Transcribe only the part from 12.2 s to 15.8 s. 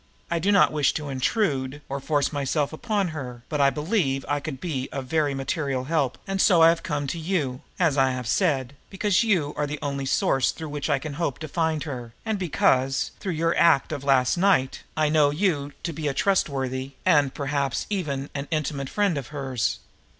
and because, through your act of last night, I know you